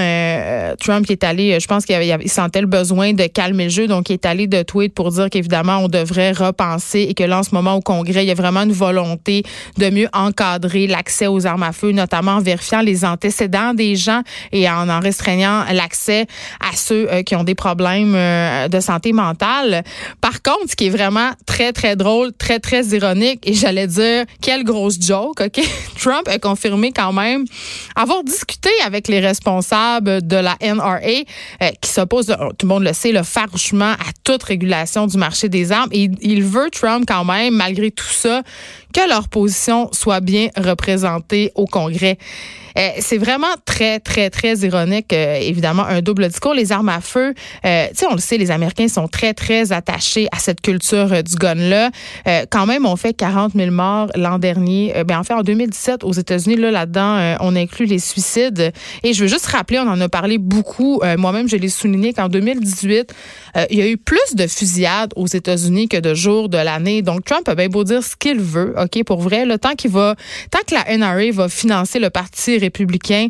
Trump 0.78 1.10
est 1.10 1.24
allé, 1.24 1.58
je 1.58 1.66
pense 1.66 1.84
qu'il 1.84 2.30
sentait 2.30 2.60
le 2.60 2.66
besoin 2.68 3.12
de 3.12 3.26
calmer 3.26 3.64
le 3.64 3.70
jeu, 3.70 3.86
donc 3.88 4.10
il 4.10 4.14
est 4.14 4.26
allé 4.26 4.46
de 4.46 4.62
tweet 4.62 4.94
pour 4.94 5.10
dire 5.10 5.28
qu'évidemment, 5.28 5.78
on 5.78 5.88
devrait 5.88 6.32
repenser 6.32 7.00
et 7.00 7.14
que 7.14 7.24
là, 7.24 7.40
en 7.40 7.42
ce 7.42 7.54
moment, 7.54 7.74
au 7.74 7.80
Congrès, 7.80 8.24
il 8.24 8.28
y 8.28 8.30
a 8.30 8.34
vraiment 8.34 8.62
une 8.62 8.72
volonté 8.72 9.42
de 9.78 9.90
mieux 9.90 10.08
encadrer 10.12 10.86
l'accès 10.86 11.26
aux 11.26 11.46
armes 11.46 11.64
à 11.64 11.72
feu 11.72 11.79
notamment 11.86 12.32
en 12.32 12.40
vérifiant 12.40 12.80
les 12.80 13.04
antécédents 13.04 13.74
des 13.74 13.96
gens 13.96 14.22
et 14.52 14.68
en 14.68 14.88
en 14.88 15.00
restreignant 15.00 15.64
l'accès 15.72 16.26
à 16.60 16.76
ceux 16.76 17.10
euh, 17.10 17.22
qui 17.22 17.36
ont 17.36 17.44
des 17.44 17.54
problèmes 17.54 18.14
euh, 18.14 18.68
de 18.68 18.80
santé 18.80 19.12
mentale. 19.12 19.82
Par 20.20 20.42
contre, 20.42 20.70
ce 20.70 20.76
qui 20.76 20.86
est 20.86 20.90
vraiment 20.90 21.30
très, 21.46 21.72
très 21.72 21.96
drôle, 21.96 22.32
très, 22.32 22.58
très 22.58 22.84
ironique, 22.86 23.40
et 23.44 23.54
j'allais 23.54 23.86
dire, 23.86 24.24
quelle 24.42 24.64
grosse 24.64 25.00
joke, 25.00 25.40
OK? 25.40 25.60
Trump 26.00 26.28
a 26.28 26.38
confirmé 26.38 26.92
quand 26.92 27.12
même 27.12 27.44
avoir 27.94 28.24
discuté 28.24 28.70
avec 28.84 29.08
les 29.08 29.20
responsables 29.20 30.26
de 30.26 30.36
la 30.36 30.56
NRA 30.62 31.00
euh, 31.00 31.68
qui 31.80 31.90
s'opposent, 31.90 32.34
tout 32.58 32.66
le 32.66 32.68
monde 32.68 32.84
le 32.84 32.92
sait, 32.92 33.12
le 33.12 33.22
farouchement 33.22 33.92
à 33.92 34.12
toute 34.24 34.42
régulation 34.42 35.06
du 35.06 35.16
marché 35.16 35.48
des 35.48 35.72
armes. 35.72 35.90
Et 35.92 36.10
il 36.20 36.42
veut, 36.42 36.70
Trump, 36.70 37.04
quand 37.06 37.24
même, 37.24 37.54
malgré 37.54 37.90
tout 37.90 38.04
ça, 38.04 38.42
que 38.92 39.08
leur 39.08 39.28
position 39.28 39.88
soit 39.92 40.20
bien 40.20 40.48
représentée 40.56 41.52
au 41.54 41.66
Congrès. 41.66 42.18
Euh, 42.78 42.88
c'est 42.98 43.18
vraiment 43.18 43.54
très, 43.64 44.00
très, 44.00 44.30
très 44.30 44.58
ironique, 44.58 45.12
euh, 45.12 45.38
évidemment, 45.40 45.84
un 45.84 46.02
double 46.02 46.28
discours. 46.28 46.54
Les 46.54 46.72
armes 46.72 46.88
à 46.88 47.00
feu, 47.00 47.34
euh, 47.64 47.86
tu 47.90 47.96
sais, 47.96 48.06
on 48.06 48.14
le 48.14 48.20
sait, 48.20 48.36
les 48.36 48.50
Américains 48.50 48.88
sont 48.88 49.08
très, 49.08 49.34
très 49.34 49.72
attachés 49.72 50.28
à 50.32 50.38
cette 50.38 50.60
culture 50.60 51.22
du 51.22 51.36
gun-là. 51.36 51.90
quand 52.50 52.66
même, 52.66 52.86
on 52.86 52.96
fait 52.96 53.14
40 53.14 53.52
000 53.54 53.70
morts 53.70 54.08
l'an 54.14 54.38
dernier. 54.38 54.92
ben, 55.06 55.18
en 55.18 55.24
fait, 55.24 55.34
en 55.34 55.42
2017, 55.42 56.04
aux 56.04 56.12
États-Unis, 56.12 56.56
là, 56.56 56.70
là-dedans, 56.70 57.36
on 57.40 57.56
inclut 57.56 57.86
les 57.86 57.98
suicides. 57.98 58.72
Et 59.02 59.12
je 59.12 59.22
veux 59.22 59.28
juste 59.28 59.46
rappeler, 59.46 59.78
on 59.78 59.88
en 59.88 60.00
a 60.00 60.08
parlé 60.08 60.38
beaucoup. 60.38 61.00
Moi-même, 61.18 61.48
je 61.48 61.56
l'ai 61.56 61.68
souligné 61.68 62.12
qu'en 62.12 62.28
2018, 62.28 63.12
il 63.70 63.78
y 63.78 63.82
a 63.82 63.88
eu 63.88 63.96
plus 63.96 64.34
de 64.34 64.46
fusillades 64.46 65.12
aux 65.16 65.26
États-Unis 65.26 65.88
que 65.88 65.96
de 65.96 66.14
jours 66.14 66.48
de 66.48 66.58
l'année. 66.58 67.02
Donc, 67.02 67.24
Trump 67.24 67.48
a 67.48 67.54
bien 67.54 67.68
beau 67.68 67.84
dire 67.84 68.02
ce 68.02 68.16
qu'il 68.16 68.40
veut, 68.40 68.74
OK, 68.78 69.04
pour 69.04 69.20
vrai, 69.20 69.44
le 69.44 69.58
qu'il 69.76 69.90
va, 69.90 70.16
tant 70.50 70.60
que 70.66 70.74
la 70.74 70.96
NRA 70.96 71.30
va 71.32 71.48
financer 71.48 71.98
le 71.98 72.10
parti 72.10 72.58
républicain. 72.60 73.28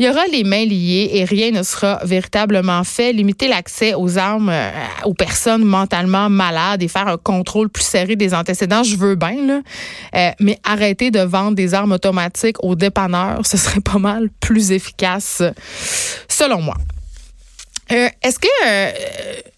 Il 0.00 0.06
y 0.06 0.08
aura 0.08 0.26
les 0.30 0.44
mains 0.44 0.64
liées 0.64 1.10
et 1.12 1.24
rien 1.24 1.50
ne 1.50 1.64
sera 1.64 1.98
véritablement 2.04 2.84
fait. 2.84 3.12
Limiter 3.12 3.48
l'accès 3.48 3.94
aux 3.94 4.16
armes 4.16 4.48
euh, 4.48 4.70
aux 5.04 5.14
personnes 5.14 5.64
mentalement 5.64 6.30
malades 6.30 6.84
et 6.84 6.88
faire 6.88 7.08
un 7.08 7.16
contrôle 7.16 7.68
plus 7.68 7.82
serré 7.82 8.14
des 8.14 8.32
antécédents, 8.32 8.84
je 8.84 8.94
veux 8.94 9.16
bien, 9.16 9.44
là. 9.44 9.60
Euh, 10.14 10.30
mais 10.38 10.60
arrêter 10.62 11.10
de 11.10 11.18
vendre 11.18 11.56
des 11.56 11.74
armes 11.74 11.92
automatiques 11.92 12.62
aux 12.62 12.76
dépanneurs, 12.76 13.44
ce 13.44 13.56
serait 13.56 13.80
pas 13.80 13.98
mal 13.98 14.28
plus 14.38 14.70
efficace, 14.70 15.42
selon 16.28 16.62
moi. 16.62 16.76
Euh, 17.90 18.08
est-ce 18.22 18.38
que 18.38 19.48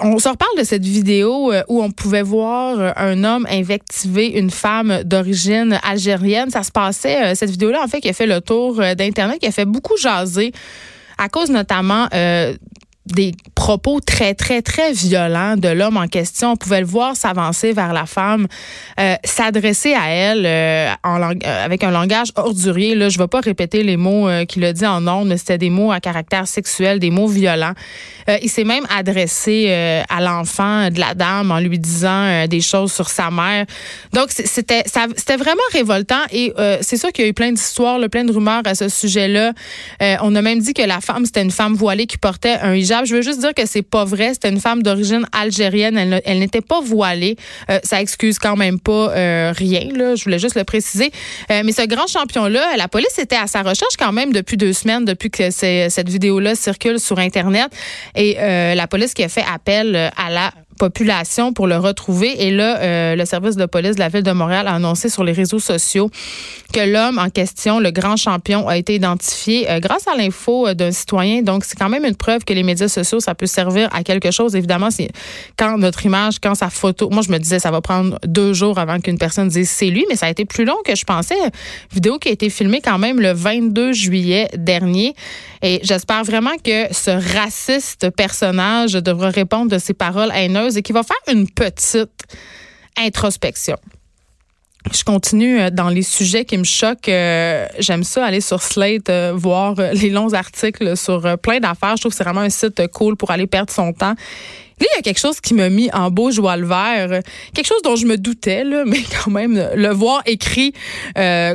on 0.00 0.18
se 0.18 0.28
reparle 0.28 0.58
de 0.58 0.64
cette 0.64 0.84
vidéo 0.84 1.52
euh, 1.52 1.62
où 1.68 1.82
on 1.82 1.90
pouvait 1.90 2.22
voir 2.22 2.78
euh, 2.78 2.90
un 2.96 3.24
homme 3.24 3.46
invectiver 3.50 4.38
une 4.38 4.50
femme 4.50 5.02
d'origine 5.04 5.78
algérienne. 5.82 6.50
Ça 6.50 6.62
se 6.62 6.70
passait, 6.70 7.34
cette 7.34 7.50
vidéo-là, 7.50 7.82
en 7.82 7.88
fait, 7.88 8.00
qui 8.00 8.08
a 8.08 8.12
fait 8.12 8.26
le 8.26 8.40
tour 8.40 8.76
d'Internet, 8.96 9.38
qui 9.38 9.46
a 9.46 9.52
fait 9.52 9.64
beaucoup 9.64 9.96
jaser 9.96 10.52
à 11.18 11.28
cause 11.28 11.50
notamment 11.50 12.08
des 13.06 13.32
propos 13.56 14.00
très, 14.00 14.34
très, 14.34 14.62
très 14.62 14.92
violents 14.92 15.56
de 15.56 15.68
l'homme 15.68 15.96
en 15.96 16.06
question. 16.06 16.52
On 16.52 16.56
pouvait 16.56 16.80
le 16.80 16.86
voir 16.86 17.16
s'avancer 17.16 17.72
vers 17.72 17.92
la 17.92 18.06
femme, 18.06 18.46
euh, 19.00 19.16
s'adresser 19.24 19.94
à 19.94 20.08
elle 20.08 20.46
euh, 20.46 20.92
euh, 21.04 21.64
avec 21.64 21.82
un 21.82 21.90
langage 21.90 22.28
ordurier. 22.36 22.94
Là, 22.94 23.08
je 23.08 23.18
ne 23.18 23.24
vais 23.24 23.28
pas 23.28 23.40
répéter 23.40 23.82
les 23.82 23.96
mots 23.96 24.28
qu'il 24.48 24.64
a 24.64 24.72
dit 24.72 24.86
en 24.86 25.06
ondes, 25.08 25.34
c'était 25.36 25.58
des 25.58 25.70
mots 25.70 25.90
à 25.90 25.98
caractère 25.98 26.46
sexuel, 26.46 27.00
des 27.00 27.10
mots 27.10 27.26
violents. 27.26 27.74
il 28.40 28.48
s'est 28.48 28.64
même 28.64 28.86
adressé 28.96 29.70
à 30.08 30.20
l'enfant 30.20 30.90
de 30.90 31.00
la 31.00 31.14
dame 31.14 31.50
en 31.50 31.58
lui 31.58 31.78
disant 31.78 32.46
des 32.46 32.60
choses 32.60 32.92
sur 32.92 33.08
sa 33.08 33.30
mère. 33.30 33.66
Donc, 34.12 34.30
c'était 34.30 34.84
c'était 34.86 35.36
vraiment 35.36 35.62
révoltant 35.72 36.22
et 36.30 36.52
c'est 36.80 36.96
sûr 36.96 37.10
qu'il 37.12 37.24
y 37.24 37.26
a 37.26 37.30
eu 37.30 37.34
plein 37.34 37.52
d'histoires, 37.52 37.98
plein 38.10 38.24
de 38.24 38.32
rumeurs 38.32 38.62
à 38.64 38.74
ce 38.74 38.88
sujet-là. 38.88 39.52
on 40.22 40.34
a 40.34 40.42
même 40.42 40.60
dit 40.60 40.74
que 40.74 40.82
la 40.82 41.00
femme, 41.00 41.24
c'était 41.26 41.42
une 41.42 41.50
femme 41.50 41.74
voilée 41.74 42.06
qui 42.06 42.18
portait 42.18 42.58
un 42.62 42.74
hijab 42.74 42.91
je 43.04 43.14
veux 43.14 43.22
juste 43.22 43.40
dire 43.40 43.54
que 43.54 43.66
c'est 43.66 43.82
pas 43.82 44.04
vrai. 44.04 44.34
C'était 44.34 44.50
une 44.50 44.60
femme 44.60 44.82
d'origine 44.82 45.26
algérienne. 45.32 46.20
Elle, 46.24 46.38
n'était 46.38 46.60
pas 46.60 46.80
voilée. 46.80 47.36
Euh, 47.70 47.78
ça 47.82 48.00
excuse 48.00 48.38
quand 48.38 48.56
même 48.56 48.78
pas 48.78 49.10
euh, 49.10 49.52
rien. 49.56 49.88
Là. 49.94 50.14
Je 50.14 50.24
voulais 50.24 50.38
juste 50.38 50.56
le 50.56 50.64
préciser. 50.64 51.10
Euh, 51.50 51.62
mais 51.64 51.72
ce 51.72 51.86
grand 51.86 52.06
champion-là, 52.06 52.76
la 52.76 52.88
police 52.88 53.18
était 53.18 53.36
à 53.36 53.46
sa 53.46 53.62
recherche 53.62 53.96
quand 53.98 54.12
même 54.12 54.32
depuis 54.32 54.56
deux 54.56 54.72
semaines, 54.72 55.04
depuis 55.04 55.30
que 55.30 55.50
cette 55.50 56.08
vidéo-là 56.08 56.54
circule 56.54 57.00
sur 57.00 57.18
Internet. 57.18 57.70
Et 58.14 58.34
la 58.34 58.86
police 58.86 59.14
qui 59.14 59.22
a 59.24 59.28
fait 59.28 59.44
appel 59.52 59.96
à 59.96 60.30
la 60.30 60.52
pour 61.54 61.66
le 61.66 61.76
retrouver. 61.76 62.46
Et 62.46 62.50
là, 62.50 62.78
euh, 62.80 63.16
le 63.16 63.24
service 63.24 63.56
de 63.56 63.66
police 63.66 63.94
de 63.94 64.00
la 64.00 64.08
ville 64.08 64.22
de 64.22 64.32
Montréal 64.32 64.66
a 64.66 64.74
annoncé 64.74 65.08
sur 65.08 65.22
les 65.22 65.32
réseaux 65.32 65.58
sociaux 65.58 66.10
que 66.72 66.80
l'homme 66.80 67.18
en 67.18 67.28
question, 67.28 67.78
le 67.78 67.90
grand 67.90 68.16
champion, 68.16 68.66
a 68.66 68.76
été 68.76 68.94
identifié 68.94 69.70
euh, 69.70 69.78
grâce 69.78 70.08
à 70.08 70.16
l'info 70.16 70.66
euh, 70.66 70.74
d'un 70.74 70.90
citoyen. 70.90 71.42
Donc, 71.42 71.64
c'est 71.64 71.78
quand 71.78 71.88
même 71.88 72.04
une 72.04 72.16
preuve 72.16 72.44
que 72.44 72.52
les 72.52 72.62
médias 72.62 72.88
sociaux, 72.88 73.20
ça 73.20 73.34
peut 73.34 73.46
servir 73.46 73.88
à 73.94 74.02
quelque 74.02 74.30
chose. 74.30 74.56
Évidemment, 74.56 74.90
c'est 74.90 75.10
quand 75.56 75.78
notre 75.78 76.04
image, 76.06 76.40
quand 76.42 76.54
sa 76.54 76.70
photo, 76.70 77.10
moi, 77.10 77.22
je 77.22 77.30
me 77.30 77.38
disais, 77.38 77.58
ça 77.58 77.70
va 77.70 77.80
prendre 77.80 78.18
deux 78.26 78.52
jours 78.52 78.78
avant 78.78 78.98
qu'une 79.00 79.18
personne 79.18 79.48
dise 79.48 79.70
c'est 79.70 79.90
lui, 79.90 80.04
mais 80.08 80.16
ça 80.16 80.26
a 80.26 80.30
été 80.30 80.44
plus 80.44 80.64
long 80.64 80.78
que 80.84 80.96
je 80.96 81.04
pensais. 81.04 81.36
Vidéo 81.92 82.18
qui 82.18 82.28
a 82.28 82.32
été 82.32 82.50
filmée 82.50 82.80
quand 82.82 82.98
même 82.98 83.20
le 83.20 83.32
22 83.32 83.92
juillet 83.92 84.48
dernier. 84.56 85.14
Et 85.62 85.80
j'espère 85.84 86.24
vraiment 86.24 86.56
que 86.64 86.92
ce 86.92 87.10
raciste 87.36 88.10
personnage 88.10 88.94
devra 88.94 89.30
répondre 89.30 89.70
de 89.70 89.78
ses 89.78 89.94
paroles 89.94 90.32
haineuses 90.34 90.71
et 90.76 90.82
qu'il 90.82 90.94
va 90.94 91.02
faire 91.02 91.16
une 91.34 91.48
petite 91.48 92.24
introspection. 92.96 93.76
Je 94.90 95.04
continue 95.04 95.60
euh, 95.60 95.70
dans 95.70 95.88
les 95.88 96.02
sujets 96.02 96.44
qui 96.44 96.58
me 96.58 96.64
choquent. 96.64 97.08
Euh, 97.08 97.66
j'aime 97.78 98.02
ça 98.02 98.24
aller 98.24 98.40
sur 98.40 98.62
Slate, 98.62 99.08
euh, 99.10 99.32
voir 99.34 99.76
les 99.92 100.10
longs 100.10 100.32
articles 100.32 100.96
sur 100.96 101.38
plein 101.38 101.60
d'affaires. 101.60 101.96
Je 101.96 102.02
trouve 102.02 102.12
que 102.12 102.16
c'est 102.16 102.24
vraiment 102.24 102.40
un 102.40 102.50
site 102.50 102.88
cool 102.88 103.16
pour 103.16 103.30
aller 103.30 103.46
perdre 103.46 103.72
son 103.72 103.92
temps. 103.92 104.14
Là, 104.80 104.86
il 104.92 104.96
y 104.96 104.98
a 104.98 105.02
quelque 105.02 105.20
chose 105.20 105.40
qui 105.40 105.54
m'a 105.54 105.68
mis 105.68 105.88
en 105.92 106.10
beau 106.10 106.32
joie 106.32 106.56
le 106.56 106.66
vert. 106.66 107.20
Quelque 107.54 107.66
chose 107.66 107.82
dont 107.84 107.94
je 107.94 108.06
me 108.06 108.16
doutais, 108.16 108.64
là, 108.64 108.82
mais 108.86 109.02
quand 109.22 109.30
même, 109.30 109.70
le 109.76 109.88
voir 109.90 110.22
écrit 110.26 110.72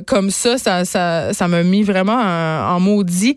comme 0.06 0.32
ça, 0.32 0.58
ça, 0.58 0.86
ça, 0.86 1.48
m'a 1.50 1.64
mis 1.64 1.84
vraiment 1.84 2.16
en, 2.16 2.76
en 2.76 2.80
maudit 2.80 3.36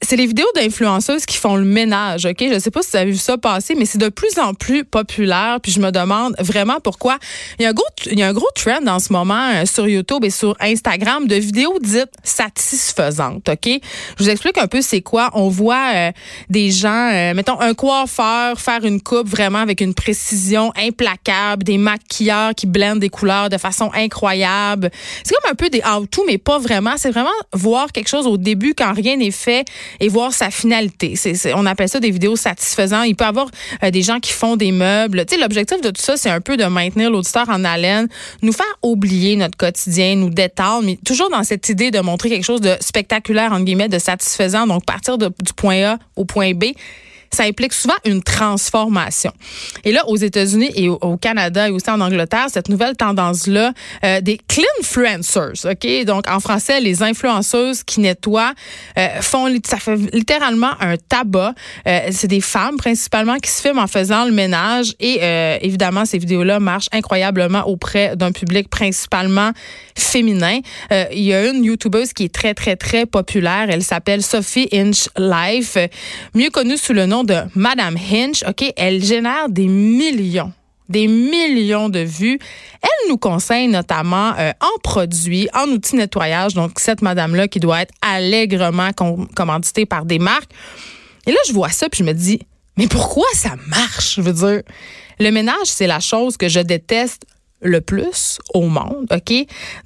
c'est 0.00 0.16
les 0.16 0.26
vidéos 0.26 0.46
d'influenceuses 0.54 1.26
qui 1.26 1.36
font 1.36 1.56
le 1.56 1.64
ménage, 1.64 2.24
OK? 2.24 2.36
Je 2.40 2.58
sais 2.58 2.70
pas 2.70 2.82
si 2.82 2.90
vous 2.92 2.96
avez 2.96 3.10
vu 3.10 3.16
ça 3.16 3.36
passer, 3.36 3.74
mais 3.74 3.84
c'est 3.84 3.98
de 3.98 4.08
plus 4.08 4.38
en 4.38 4.54
plus 4.54 4.84
populaire. 4.84 5.58
Puis 5.60 5.72
je 5.72 5.80
me 5.80 5.90
demande 5.90 6.34
vraiment 6.38 6.78
pourquoi. 6.82 7.18
Il 7.58 7.64
y 7.64 7.66
a 7.66 7.70
un 7.70 7.72
gros, 7.72 7.84
il 8.06 8.18
y 8.18 8.22
a 8.22 8.28
un 8.28 8.32
gros 8.32 8.48
trend 8.54 8.86
en 8.86 9.00
ce 9.00 9.12
moment 9.12 9.50
euh, 9.54 9.66
sur 9.66 9.88
YouTube 9.88 10.24
et 10.24 10.30
sur 10.30 10.56
Instagram 10.60 11.26
de 11.26 11.34
vidéos 11.34 11.78
dites 11.82 12.12
satisfaisantes, 12.22 13.48
OK? 13.48 13.66
Je 14.18 14.24
vous 14.24 14.30
explique 14.30 14.56
un 14.58 14.68
peu 14.68 14.82
c'est 14.82 15.02
quoi. 15.02 15.30
On 15.34 15.48
voit 15.48 15.92
euh, 15.94 16.12
des 16.48 16.70
gens, 16.70 17.10
euh, 17.12 17.34
mettons, 17.34 17.60
un 17.60 17.74
coiffeur 17.74 18.60
faire 18.60 18.84
une 18.84 19.00
coupe 19.00 19.28
vraiment 19.28 19.58
avec 19.58 19.80
une 19.80 19.94
précision 19.94 20.72
implacable, 20.76 21.64
des 21.64 21.78
maquilleurs 21.78 22.54
qui 22.54 22.66
blendent 22.66 23.00
des 23.00 23.10
couleurs 23.10 23.48
de 23.48 23.58
façon 23.58 23.90
incroyable. 23.94 24.90
C'est 25.24 25.34
comme 25.34 25.50
un 25.50 25.56
peu 25.56 25.70
des 25.70 25.82
how-to, 25.84 26.24
mais 26.26 26.38
pas 26.38 26.58
vraiment. 26.58 26.92
C'est 26.96 27.10
vraiment 27.10 27.30
voir 27.52 27.90
quelque 27.90 28.08
chose 28.08 28.26
au 28.26 28.38
début 28.38 28.74
quand 28.74 28.92
rien 28.92 29.16
n'est 29.16 29.32
fait 29.32 29.64
et 30.00 30.08
voir 30.08 30.32
sa 30.32 30.50
finalité. 30.50 31.14
On 31.54 31.66
appelle 31.66 31.88
ça 31.88 32.00
des 32.00 32.10
vidéos 32.10 32.36
satisfaisantes. 32.36 33.06
Il 33.06 33.14
peut 33.14 33.24
y 33.24 33.28
avoir 33.28 33.48
euh, 33.82 33.90
des 33.90 34.02
gens 34.02 34.20
qui 34.20 34.32
font 34.32 34.56
des 34.56 34.72
meubles. 34.72 35.24
Tu 35.26 35.34
sais, 35.34 35.40
l'objectif 35.40 35.80
de 35.80 35.90
tout 35.90 36.02
ça, 36.02 36.16
c'est 36.16 36.30
un 36.30 36.40
peu 36.40 36.56
de 36.56 36.64
maintenir 36.64 37.10
l'auditeur 37.10 37.48
en 37.48 37.64
haleine, 37.64 38.08
nous 38.42 38.52
faire 38.52 38.66
oublier 38.82 39.36
notre 39.36 39.56
quotidien, 39.56 40.16
nous 40.16 40.30
détendre, 40.30 40.84
mais 40.84 40.98
toujours 41.04 41.30
dans 41.30 41.44
cette 41.44 41.68
idée 41.68 41.90
de 41.90 42.00
montrer 42.00 42.28
quelque 42.28 42.44
chose 42.44 42.60
de 42.60 42.74
spectaculaire, 42.80 43.52
en 43.52 43.60
guillemets, 43.60 43.88
de 43.88 43.98
satisfaisant. 43.98 44.66
Donc, 44.66 44.84
partir 44.84 45.18
du 45.18 45.28
point 45.56 45.82
A 45.82 45.98
au 46.16 46.24
point 46.24 46.52
B 46.52 46.64
ça 47.30 47.44
implique 47.44 47.72
souvent 47.72 47.94
une 48.04 48.22
transformation. 48.22 49.32
Et 49.84 49.92
là, 49.92 50.06
aux 50.06 50.16
États-Unis 50.16 50.70
et 50.74 50.88
au, 50.88 51.16
Canada 51.16 51.68
et 51.68 51.70
aussi 51.70 51.90
en 51.90 52.00
Angleterre, 52.00 52.46
cette 52.52 52.68
nouvelle 52.68 52.96
tendance-là, 52.96 53.72
euh, 54.04 54.20
des 54.20 54.38
cleanfluencers, 54.48 55.70
OK? 55.70 56.04
Donc, 56.04 56.28
en 56.28 56.40
français, 56.40 56.80
les 56.80 57.02
influenceuses 57.02 57.82
qui 57.82 58.00
nettoient, 58.00 58.52
euh, 58.98 59.08
font, 59.20 59.48
ça 59.64 59.78
fait 59.78 59.96
littéralement 60.12 60.70
un 60.80 60.96
tabac. 60.96 61.54
Euh, 61.86 62.00
c'est 62.10 62.28
des 62.28 62.40
femmes 62.40 62.76
principalement 62.76 63.36
qui 63.38 63.50
se 63.50 63.60
filment 63.60 63.80
en 63.80 63.86
faisant 63.86 64.24
le 64.24 64.32
ménage 64.32 64.94
et 65.00 65.18
évidemment, 65.62 66.04
ces 66.04 66.18
vidéos-là 66.18 66.60
marchent 66.60 66.88
incroyablement 66.92 67.66
auprès 67.66 68.16
d'un 68.16 68.32
public 68.32 68.68
principalement 68.68 69.52
féminin. 69.96 70.60
Il 70.90 71.22
y 71.22 71.34
a 71.34 71.46
une 71.48 71.64
YouTubeuse 71.64 72.12
qui 72.12 72.24
est 72.24 72.34
très, 72.34 72.54
très, 72.54 72.76
très 72.76 73.06
populaire. 73.06 73.66
Elle 73.68 73.82
s'appelle 73.82 74.22
Sophie 74.22 74.68
Inch 74.72 75.08
Life, 75.16 75.76
mieux 76.34 76.50
connue 76.50 76.76
sous 76.76 76.92
le 76.92 77.06
nom 77.06 77.17
de 77.24 77.36
Madame 77.54 77.96
Hinch, 77.96 78.42
OK, 78.48 78.72
elle 78.76 79.02
génère 79.02 79.48
des 79.48 79.66
millions 79.66 80.52
des 80.88 81.06
millions 81.06 81.88
de 81.88 82.00
vues. 82.00 82.38
Elle 82.82 83.10
nous 83.10 83.18
conseille 83.18 83.68
notamment 83.68 84.32
euh, 84.38 84.52
en 84.60 84.78
produits, 84.82 85.48
en 85.54 85.68
outils 85.68 85.92
de 85.92 85.98
nettoyage. 85.98 86.54
Donc, 86.54 86.78
cette 86.78 87.02
madame-là 87.02 87.48
qui 87.48 87.60
doit 87.60 87.82
être 87.82 87.94
allègrement 88.00 88.90
commanditée 89.34 89.86
par 89.86 90.04
des 90.04 90.18
marques. 90.18 90.50
Et 91.26 91.32
là, 91.32 91.38
je 91.46 91.52
vois 91.52 91.70
ça 91.70 91.88
puis 91.88 91.98
je 91.98 92.04
me 92.04 92.14
dis, 92.14 92.40
mais 92.76 92.86
pourquoi 92.86 93.26
ça 93.34 93.54
marche? 93.66 94.16
Je 94.16 94.22
veux 94.22 94.32
dire, 94.32 94.62
le 95.20 95.30
ménage, 95.30 95.66
c'est 95.66 95.86
la 95.86 96.00
chose 96.00 96.36
que 96.36 96.48
je 96.48 96.60
déteste 96.60 97.26
le 97.60 97.80
plus 97.80 98.38
au 98.54 98.68
monde, 98.68 99.06
OK? 99.10 99.34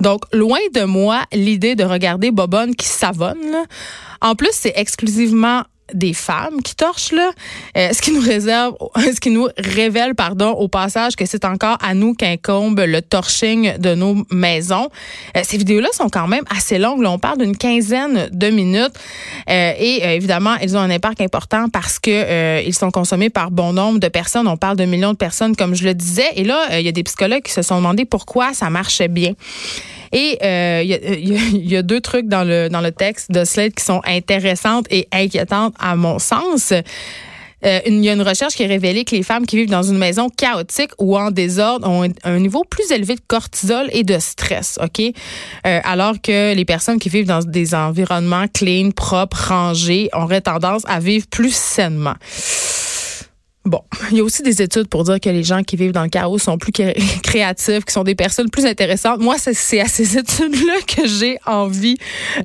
Donc, 0.01 0.23
loin 0.33 0.59
de 0.75 0.83
moi 0.83 1.25
l'idée 1.33 1.75
de 1.75 1.85
regarder 1.85 2.31
Bobonne 2.31 2.77
qui 2.77 2.87
savonne. 2.87 3.57
En 4.21 4.35
plus, 4.35 4.51
c'est 4.53 4.75
exclusivement 4.77 5.63
des 5.95 6.15
femmes 6.15 6.63
qui 6.63 6.75
torchent 6.75 7.13
là, 7.13 7.31
euh, 7.77 7.91
ce 7.93 8.01
qui 8.01 8.13
nous 8.13 8.21
réserve, 8.21 8.75
ce 8.97 9.21
qui 9.21 9.31
nous 9.31 9.49
révèle 9.59 10.15
pardon 10.15 10.51
au 10.51 10.69
passage 10.69 11.17
que 11.17 11.27
c'est 11.27 11.45
encore 11.45 11.79
à 11.83 11.95
nous 11.95 12.15
qu'incombe 12.15 12.81
le 12.81 13.03
torching 13.03 13.77
de 13.79 13.95
nos 13.95 14.25
maisons. 14.31 14.89
Euh, 15.37 15.41
ces 15.45 15.59
vidéos-là 15.59 15.89
sont 15.93 16.09
quand 16.09 16.29
même 16.29 16.45
assez 16.51 16.79
longues, 16.79 17.05
on 17.05 17.19
parle 17.19 17.39
d'une 17.39 17.57
quinzaine 17.57 18.29
de 18.33 18.49
minutes 18.49 18.95
euh, 19.51 19.73
et 19.79 20.03
évidemment 20.15 20.55
elles 20.61 20.77
ont 20.77 20.81
un 20.81 20.91
impact 20.91 21.21
important 21.21 21.69
parce 21.69 21.99
que 21.99 22.63
ils 22.65 22.75
sont 22.75 22.91
consommés 22.91 23.31
par 23.31 23.51
bon 23.51 23.73
nombre 23.73 23.99
de 23.99 24.09
personnes. 24.09 24.49
On 24.49 24.57
parle 24.57 24.77
de 24.77 24.85
millions 24.85 25.13
de 25.13 25.19
personnes 25.19 25.57
comme 25.57 25.75
je 25.75 25.85
le 25.85 25.95
disais 25.95 26.29
et 26.37 26.45
là 26.45 26.79
il 26.79 26.85
y 26.85 26.89
a 26.89 26.93
des 26.93 27.03
psychologues 27.03 27.43
qui 27.43 27.53
se 27.53 27.63
sont 27.63 27.77
demandé 27.77 28.05
pourquoi 28.05 28.55
ça 28.55 28.71
marchait 28.71 29.09
bien. 29.09 29.35
Et 30.13 30.39
euh, 30.43 30.83
il 30.85 31.69
y, 31.69 31.77
a 31.77 31.83
deux 31.83 32.01
trucs 32.01 32.29
dans 32.29 32.45
le, 32.45 32.69
dans 32.69 32.81
le 32.81 32.93
texte 32.93 33.31
de 33.33 33.45
Slate 33.45 33.75
qui 33.75 33.85
sont 33.85 34.01
intéressantes 34.05 34.87
et 34.91 35.09
inquiétantes 35.13 35.75
à 35.79 35.97
mon 35.97 36.19
sens. 36.19 36.73
Euh, 37.65 37.81
il 37.87 38.05
y 38.05 38.09
a 38.09 38.13
une 38.13 38.23
recherche 38.23 38.55
qui 38.55 38.65
a 38.65 38.67
révélé 38.67 39.05
que 39.05 39.15
les 39.15 39.23
femmes 39.23 39.47
qui 39.47 39.57
vivent 39.57 39.71
dans 39.71 39.83
une 39.83 39.99
maison 39.99 40.29
chaotique 40.29 40.91
ou 40.99 41.17
en 41.17 41.31
désordre 41.31 41.89
ont 41.89 42.09
un, 42.25 42.39
niveau 42.39 42.65
plus 42.69 42.91
élevé 42.91 43.15
de 43.15 43.21
cortisol 43.27 43.89
et 43.93 44.03
de 44.03 44.19
stress, 44.19 44.79
OK? 44.83 45.01
Euh, 45.01 45.81
alors 45.85 46.15
que 46.21 46.55
les 46.55 46.65
personnes 46.65 46.99
qui 46.99 47.09
vivent 47.09 47.27
dans 47.27 47.41
des 47.41 47.75
environnements 47.75 48.47
clean, 48.53 48.91
propres, 48.91 49.49
rangés 49.49 50.09
auraient 50.13 50.41
tendance 50.41 50.83
à 50.87 50.99
vivre 50.99 51.27
plus 51.29 51.55
sainement. 51.55 52.15
Il 54.13 54.19
y 54.19 54.21
a 54.21 54.25
aussi 54.25 54.43
des 54.43 54.61
études 54.61 54.89
pour 54.89 55.05
dire 55.05 55.19
que 55.19 55.31
les 55.31 55.43
gens 55.43 55.63
qui 55.63 55.77
vivent 55.77 55.93
dans 55.93 56.03
le 56.03 56.11
chaos 56.11 56.39
sont 56.39 56.59
plus 56.59 56.71
créatifs, 57.23 57.85
qui 57.87 57.93
sont 57.93 58.05
des 58.05 58.15
personnes 58.15 58.51
plus 58.51 58.67
intéressantes. 58.67 59.21
Moi, 59.21 59.37
c'est 59.39 59.81
à 59.81 59.87
ces 59.87 60.19
études-là 60.19 60.75
que 60.87 61.09
j'ai 61.09 61.39
envie 61.47 61.97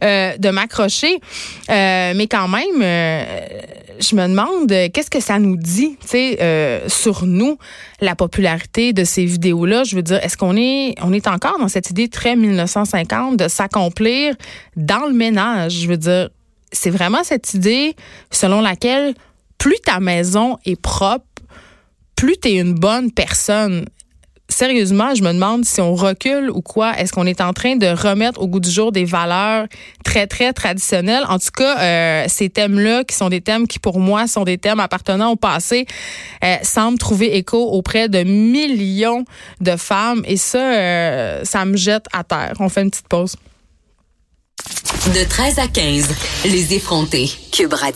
euh, 0.02 0.38
de 0.38 0.50
m'accrocher. 0.50 1.20
Euh, 1.70 2.14
mais 2.16 2.28
quand 2.28 2.48
même, 2.48 2.82
euh, 2.82 3.26
je 4.00 4.16
me 4.16 4.28
demande 4.30 4.70
qu'est-ce 4.94 5.10
que 5.10 5.20
ça 5.20 5.40
nous 5.40 5.58
dit, 5.58 5.98
tu 6.02 6.08
sais, 6.08 6.84
sur 6.88 7.26
nous, 7.26 7.58
la 8.00 8.16
popularité 8.16 8.94
de 8.94 9.04
ces 9.04 9.26
vidéos-là? 9.26 9.84
Je 9.84 9.98
veux 9.98 10.04
dire, 10.04 10.24
est-ce 10.24 10.38
qu'on 10.38 10.56
est, 10.56 10.96
on 11.02 11.12
est 11.12 11.28
encore 11.28 11.60
dans 11.60 11.68
cette 11.68 11.90
idée 11.90 12.08
très 12.08 12.38
1950 12.38 13.36
de 13.36 13.50
s'accomplir 13.50 14.36
dans 14.78 15.06
le 15.06 15.14
ménage? 15.14 15.82
Je 15.82 15.88
veux 15.88 15.98
dire, 15.98 16.30
c'est 16.72 16.92
vraiment 16.92 17.24
cette 17.24 17.54
idée 17.54 17.96
selon 18.32 18.62
laquelle 18.62 19.14
plus 19.58 19.80
ta 19.84 20.00
maison 20.00 20.58
est 20.66 20.80
propre, 20.80 21.26
plus 22.18 22.36
tu 22.38 22.50
es 22.50 22.56
une 22.56 22.74
bonne 22.74 23.12
personne 23.12 23.86
sérieusement, 24.50 25.14
je 25.14 25.24
me 25.24 25.34
demande 25.34 25.66
si 25.66 25.82
on 25.82 25.96
recule 25.96 26.50
ou 26.50 26.62
quoi. 26.62 26.98
Est-ce 26.98 27.12
qu'on 27.12 27.26
est 27.26 27.42
en 27.42 27.54
train 27.54 27.76
de 27.76 27.88
remettre 27.88 28.42
au 28.42 28.48
goût 28.48 28.60
du 28.60 28.70
jour 28.70 28.92
des 28.92 29.06
valeurs 29.06 29.68
très, 30.04 30.28
très 30.28 30.54
traditionnelles? 30.54 31.24
En 31.28 31.40
tout 31.40 31.52
cas, 31.56 31.80
euh, 31.80 32.26
ces 32.28 32.50
thèmes-là, 32.50 33.04
qui 33.04 33.16
sont 33.16 33.30
des 33.30 33.42
thèmes 33.42 33.68
qui, 33.68 33.80
pour 33.80 34.00
moi, 34.00 34.28
sont 34.28 34.44
des 34.44 34.58
thèmes 34.58 34.80
appartenant 34.80 35.32
au 35.32 35.36
passé, 35.36 35.86
euh, 36.44 36.56
semblent 36.64 36.98
trouver 36.98 37.38
écho 37.38 37.58
auprès 37.72 38.10
de 38.10 38.24
millions 38.24 39.26
de 39.62 39.76
femmes. 39.76 40.24
Et 40.26 40.38
ça, 40.38 40.60
euh, 40.60 41.44
ça 41.44 41.66
me 41.66 41.78
jette 41.78 42.06
à 42.14 42.24
terre. 42.24 42.54
On 42.60 42.70
fait 42.70 42.82
une 42.82 42.90
petite 42.90 43.08
pause. 43.08 43.36
De 45.14 45.24
13 45.24 45.60
à 45.60 45.68
15, 45.68 46.10
les 46.46 46.74
effrontés. 46.74 47.30
Cube 47.52 47.74
Radio. 47.74 47.96